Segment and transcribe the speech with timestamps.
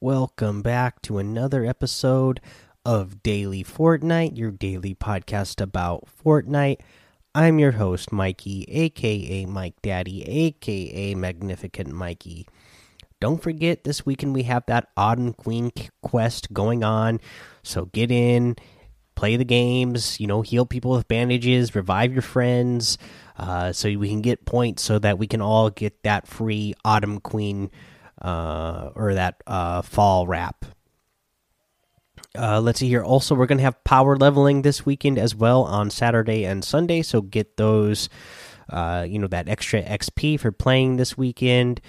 [0.00, 2.40] Welcome back to another episode
[2.84, 6.78] of Daily Fortnite, your daily podcast about Fortnite.
[7.34, 12.46] I'm your host, Mikey, aka Mike Daddy, aka Magnificent Mikey.
[13.20, 15.72] Don't forget, this weekend we have that Autumn Queen
[16.02, 17.18] quest going on,
[17.62, 18.56] so get in
[19.16, 22.98] play the games, you know, heal people with bandages, revive your friends,
[23.38, 27.18] uh, so we can get points so that we can all get that free Autumn
[27.20, 27.70] Queen
[28.22, 30.64] uh, or that uh, fall wrap.
[32.38, 33.02] Uh, let's see here.
[33.02, 37.02] Also, we're going to have power leveling this weekend as well on Saturday and Sunday.
[37.02, 38.08] So get those,
[38.68, 41.80] uh, you know, that extra XP for playing this weekend.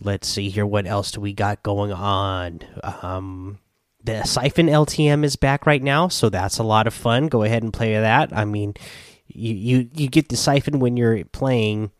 [0.00, 0.66] Let's see here.
[0.66, 2.60] What else do we got going on?
[2.82, 3.58] Um,
[4.04, 7.28] the Siphon LTM is back right now, so that's a lot of fun.
[7.28, 8.36] Go ahead and play that.
[8.36, 8.74] I mean,
[9.26, 11.90] you you you get the Siphon when you're playing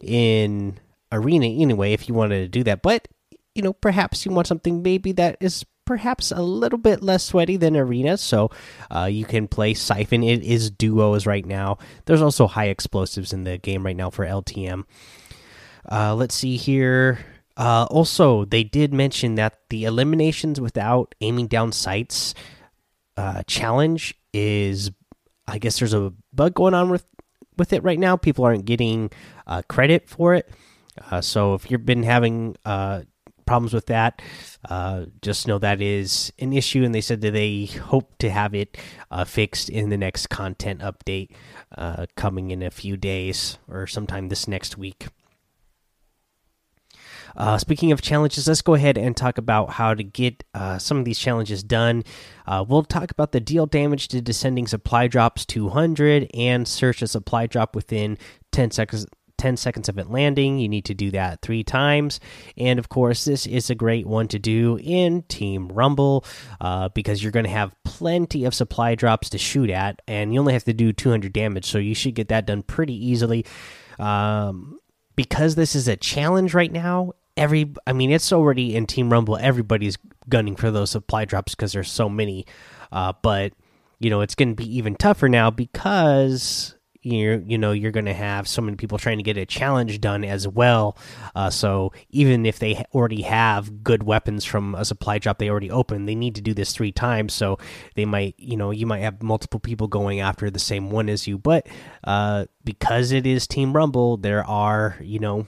[0.00, 0.78] in
[1.10, 2.82] arena anyway if you wanted to do that.
[2.82, 3.08] But
[3.54, 7.56] you know perhaps you want something maybe that is perhaps a little bit less sweaty
[7.56, 8.50] than arena so
[8.94, 10.22] uh, you can play siphon.
[10.22, 11.78] It is duos right now.
[12.04, 14.84] There's also high explosives in the game right now for ltm
[15.90, 17.18] uh, let's see here
[17.56, 22.34] uh, also they did mention that the eliminations without aiming down sights
[23.16, 24.90] uh, challenge is
[25.46, 27.04] i guess there's a bug going on with
[27.56, 28.16] with it right now.
[28.16, 29.10] People aren't getting
[29.46, 30.50] uh, credit for it.
[31.10, 33.02] Uh, so if you've been having uh,
[33.44, 34.22] problems with that,
[34.68, 38.54] uh, just know that is an issue, and they said that they hope to have
[38.54, 38.76] it
[39.26, 41.30] fixed in the next content update
[42.16, 45.08] coming in a few days or sometime this next week.
[47.36, 50.98] Uh, speaking of challenges, let's go ahead and talk about how to get uh, some
[50.98, 52.02] of these challenges done.
[52.46, 57.06] Uh, we'll talk about the deal damage to descending supply drops 200 and search a
[57.06, 58.16] supply drop within
[58.52, 59.06] 10 seconds
[59.38, 60.58] 10 seconds of it landing.
[60.58, 62.20] You need to do that three times.
[62.56, 66.24] And of course, this is a great one to do in Team Rumble
[66.60, 70.40] uh, because you're going to have plenty of supply drops to shoot at, and you
[70.40, 71.66] only have to do 200 damage.
[71.66, 73.44] So you should get that done pretty easily.
[73.98, 74.78] Um,
[75.16, 79.36] because this is a challenge right now, every I mean, it's already in Team Rumble,
[79.36, 79.98] everybody's
[80.28, 82.46] gunning for those supply drops because there's so many.
[82.92, 83.52] Uh, but
[83.98, 86.76] you know, it's going to be even tougher now because
[87.06, 90.00] you you know you're going to have so many people trying to get a challenge
[90.00, 90.98] done as well.
[91.34, 95.70] Uh, so even if they already have good weapons from a supply drop they already
[95.70, 97.32] opened, they need to do this three times.
[97.32, 97.58] So
[97.94, 101.26] they might you know you might have multiple people going after the same one as
[101.26, 101.66] you, but
[102.04, 105.46] uh, because it is Team Rumble, there are you know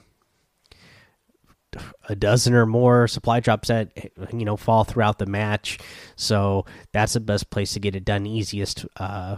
[2.07, 3.91] a dozen or more supply drops that
[4.33, 5.79] you know fall throughout the match.
[6.15, 9.37] So that's the best place to get it done easiest uh,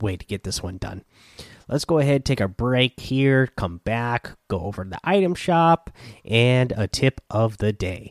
[0.00, 1.04] way to get this one done.
[1.68, 5.90] Let's go ahead take a break here come back go over to the item shop
[6.24, 8.10] and a tip of the day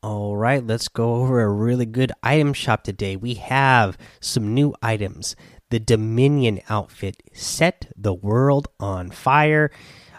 [0.00, 3.16] All right, let's go over a really good item shop today.
[3.16, 5.34] We have some new items.
[5.70, 9.72] The Dominion outfit set the world on fire.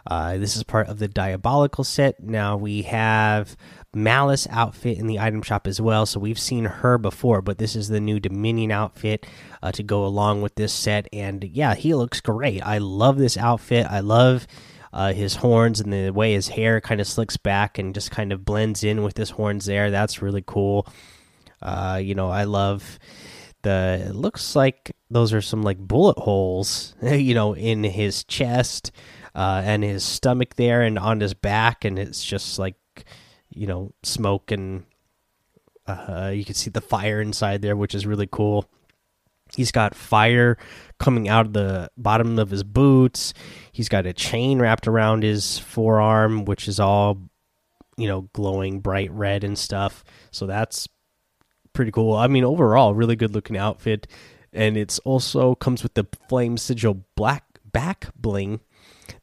[0.06, 2.22] Uh, this is part of the Diabolical set.
[2.22, 3.56] Now we have
[3.94, 6.06] Malice outfit in the item shop as well.
[6.06, 9.26] So we've seen her before, but this is the new Dominion outfit
[9.64, 11.08] uh, to go along with this set.
[11.14, 12.62] And yeah, he looks great.
[12.62, 13.88] I love this outfit.
[13.90, 14.46] I love
[14.94, 18.32] uh, his horns and the way his hair kind of slicks back and just kind
[18.32, 19.92] of blends in with his horns there.
[19.92, 20.88] That's really cool.
[21.62, 23.00] Uh, you know, I love
[23.62, 24.06] the.
[24.08, 28.92] It looks like those are some like bullet holes, you know, in his chest
[29.36, 32.76] uh, and his stomach there and on his back, and it's just like,
[33.50, 34.86] you know, smoke and
[35.88, 38.70] uh, you can see the fire inside there, which is really cool.
[39.56, 40.58] He's got fire
[41.00, 43.34] coming out of the bottom of his boots.
[43.72, 47.22] He's got a chain wrapped around his forearm, which is all,
[47.98, 50.04] you know, glowing bright red and stuff.
[50.32, 50.88] So that's
[51.74, 52.16] pretty cool.
[52.16, 54.08] I mean, overall, really good looking outfit.
[54.52, 58.62] And it's also comes with the flame sigil black back bling.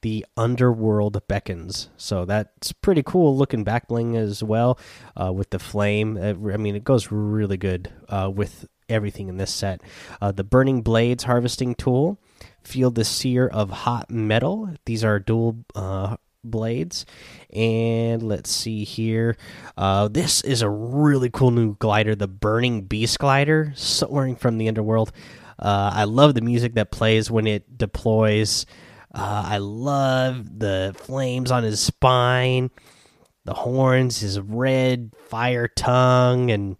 [0.02, 4.78] The underworld beckons, so that's pretty cool looking back bling as well.
[5.16, 9.52] Uh, with the flame, I mean, it goes really good uh, with everything in this
[9.52, 9.80] set.
[10.20, 12.18] Uh, the Burning Blades harvesting tool,
[12.62, 14.70] Feel the Sear of Hot Metal.
[14.84, 16.16] These are dual uh,
[16.50, 17.06] blades.
[17.52, 19.36] And let's see here.
[19.76, 24.68] Uh, this is a really cool new glider, the Burning Beast glider, soaring from the
[24.68, 25.12] underworld.
[25.58, 28.66] Uh, I love the music that plays when it deploys.
[29.16, 32.70] Uh, I love the flames on his spine,
[33.46, 36.76] the horns, his red fire tongue, and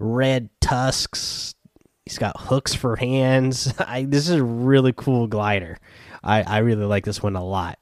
[0.00, 1.54] red tusks.
[2.04, 3.72] He's got hooks for hands.
[3.78, 5.78] I, this is a really cool glider.
[6.24, 7.78] I, I really like this one a lot.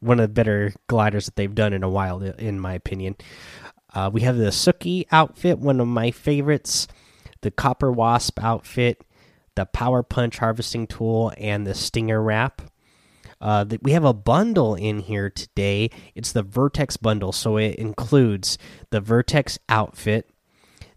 [0.00, 3.14] One of the better gliders that they've done in a while, in my opinion.
[3.94, 6.88] Uh, we have the Tsuki outfit, one of my favorites.
[7.42, 9.04] The Copper Wasp outfit,
[9.54, 12.62] the Power Punch harvesting tool, and the Stinger wrap.
[13.40, 15.90] Uh, we have a bundle in here today.
[16.14, 18.58] It's the Vertex bundle, so it includes
[18.90, 20.30] the Vertex outfit,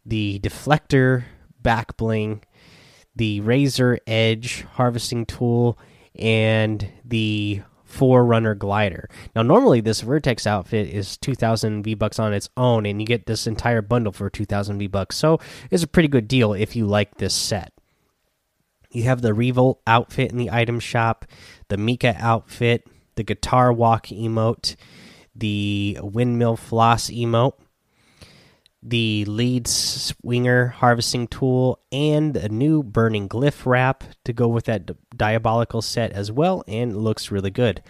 [0.06, 1.26] the deflector
[1.62, 2.44] back bling,
[3.16, 5.78] the Razor Edge harvesting tool,
[6.16, 7.62] and the
[7.92, 9.10] Forerunner glider.
[9.36, 13.26] Now, normally this Vertex outfit is 2,000 V bucks on its own, and you get
[13.26, 15.18] this entire bundle for 2,000 V bucks.
[15.18, 15.40] So
[15.70, 17.74] it's a pretty good deal if you like this set.
[18.92, 21.26] You have the Revolt outfit in the item shop,
[21.70, 22.86] the Mika outfit,
[23.16, 24.76] the Guitar Walk emote,
[25.36, 27.54] the Windmill Floss emote,
[28.84, 34.90] the lead swinger harvesting tool, and a new burning glyph wrap to go with that
[35.16, 37.82] diabolical set as well, and looks really good.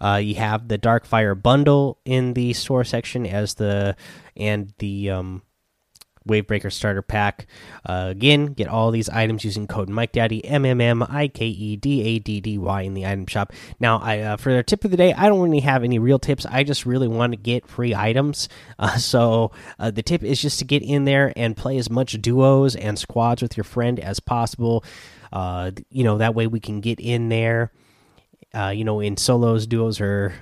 [0.00, 3.96] Uh, you have the Darkfire bundle in the store section as the
[4.36, 5.42] and the um,
[6.28, 7.46] Wavebreaker starter pack.
[7.84, 11.46] Uh, again, get all these items using code Mike Daddy M M M I K
[11.46, 13.52] E D A D D Y in the item shop.
[13.78, 16.18] Now, I uh, for the tip of the day, I don't really have any real
[16.18, 16.46] tips.
[16.46, 18.48] I just really want to get free items.
[18.76, 22.20] Uh, so uh, the tip is just to get in there and play as much
[22.20, 24.84] duos and squads with your friend as possible.
[25.32, 27.70] Uh, you know that way we can get in there.
[28.52, 30.34] Uh, you know, in solos, duos, or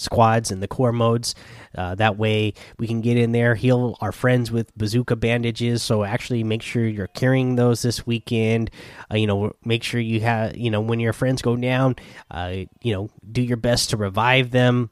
[0.00, 1.34] squads and the core modes.
[1.76, 5.82] Uh, that way we can get in there, heal our friends with bazooka bandages.
[5.82, 8.70] So actually make sure you're carrying those this weekend.
[9.12, 11.96] Uh, you know, make sure you have, you know, when your friends go down,
[12.30, 14.90] uh, you know, do your best to revive them.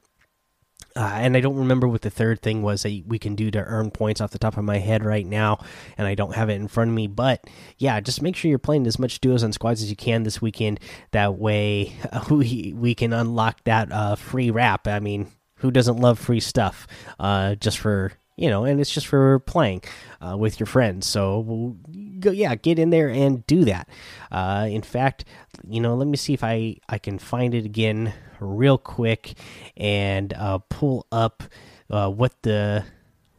[0.95, 3.63] Uh, and I don't remember what the third thing was that we can do to
[3.63, 5.63] earn points off the top of my head right now,
[5.97, 7.07] and I don't have it in front of me.
[7.07, 7.45] But
[7.77, 10.41] yeah, just make sure you're playing as much duos and squads as you can this
[10.41, 10.79] weekend.
[11.11, 14.87] That way, uh, we we can unlock that uh, free wrap.
[14.87, 16.87] I mean, who doesn't love free stuff?
[17.19, 19.83] Uh, just for you know, and it's just for playing
[20.21, 21.05] uh, with your friends.
[21.05, 21.75] So we'll
[22.19, 23.89] go, yeah, get in there and do that.
[24.31, 25.25] Uh, in fact,
[25.67, 29.33] you know, let me see if I I can find it again real quick
[29.77, 31.43] and uh, pull up
[31.89, 32.85] uh, what the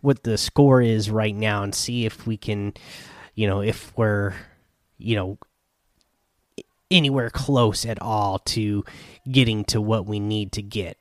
[0.00, 2.72] what the score is right now and see if we can,
[3.34, 4.34] you know, if we're,
[4.98, 5.38] you know,
[6.90, 8.84] anywhere close at all to
[9.30, 10.96] getting to what we need to get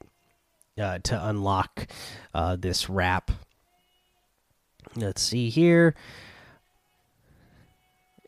[0.80, 1.88] uh, to unlock
[2.34, 3.31] uh, this wrap.
[4.96, 5.96] Let's see here.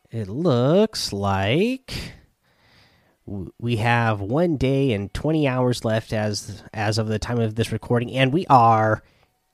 [0.09, 2.13] It looks like
[3.25, 7.71] we have one day and 20 hours left as as of the time of this
[7.71, 9.03] recording and we are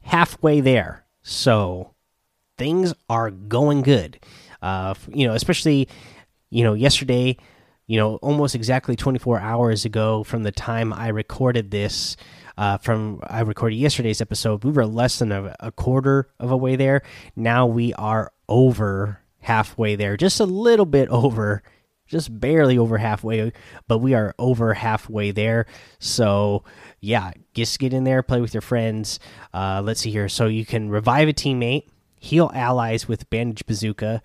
[0.02, 1.06] halfway there.
[1.22, 1.94] So
[2.58, 4.20] things are going good.
[4.62, 5.88] Uh you know especially
[6.50, 7.38] you know yesterday
[7.86, 12.18] you know almost exactly 24 hours ago from the time i recorded this
[12.58, 16.58] uh, from i recorded yesterday's episode we were less than a, a quarter of a
[16.58, 17.04] way there.
[17.36, 21.62] Now we are over halfway there just a little bit over
[22.08, 23.52] just barely over halfway,
[23.88, 25.66] but we are over halfway there.
[26.00, 26.64] So,
[27.00, 29.20] yeah, just get in there, play with your friends.
[29.54, 30.30] Uh, let's see here.
[30.30, 31.88] So, you can revive a teammate,
[32.20, 34.22] heal allies with Bandage Bazooka,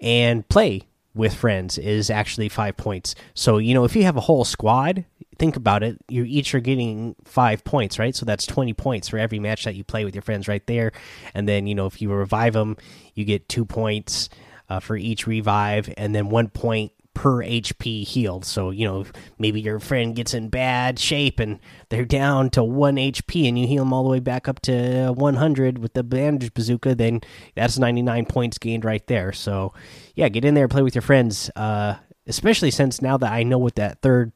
[0.00, 0.82] and play
[1.14, 3.14] with friends is actually five points.
[3.34, 5.06] So, you know, if you have a whole squad,
[5.38, 5.98] think about it.
[6.08, 8.14] You each are getting five points, right?
[8.14, 10.92] So that's 20 points for every match that you play with your friends right there.
[11.34, 12.76] And then, you know, if you revive them,
[13.14, 14.28] you get two points
[14.68, 18.44] uh, for each revive, and then one point per HP healed.
[18.44, 19.06] So, you know,
[19.38, 21.58] maybe your friend gets in bad shape and
[21.88, 25.14] they're down to 1 HP and you heal them all the way back up to
[25.16, 27.22] 100 with the bandage bazooka, then
[27.54, 29.32] that's 99 points gained right there.
[29.32, 29.72] So,
[30.14, 31.94] yeah, get in there, play with your friends, uh,
[32.26, 34.32] especially since now that I know what that third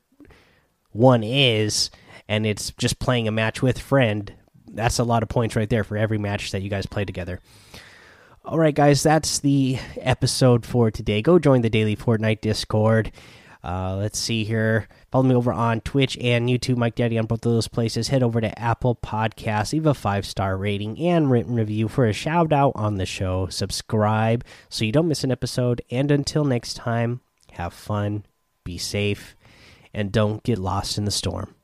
[0.92, 1.90] one is
[2.28, 4.32] and it's just playing a match with friend.
[4.72, 7.40] That's a lot of points right there for every match that you guys play together.
[8.50, 11.22] All right, guys, that's the episode for today.
[11.22, 13.12] Go join the daily Fortnite Discord.
[13.62, 14.88] Uh, let's see here.
[15.12, 18.08] Follow me over on Twitch and YouTube, Mike Daddy, on both of those places.
[18.08, 22.12] Head over to Apple Podcasts, leave a five star rating and written review for a
[22.12, 23.46] shout out on the show.
[23.46, 25.80] Subscribe so you don't miss an episode.
[25.88, 27.20] And until next time,
[27.52, 28.24] have fun,
[28.64, 29.36] be safe,
[29.94, 31.54] and don't get lost in the storm.